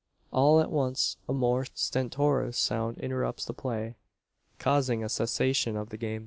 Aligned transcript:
All 0.31 0.59
at 0.61 0.71
once 0.71 1.17
a 1.29 1.31
more 1.33 1.63
stentorous 1.75 2.55
sound 2.57 2.97
interrupts 2.97 3.45
the 3.45 3.53
play, 3.53 3.97
causing 4.57 5.03
a 5.03 5.09
cessation 5.09 5.77
of 5.77 5.89
the 5.89 5.97
game. 5.97 6.19